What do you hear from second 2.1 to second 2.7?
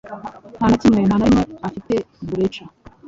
Breca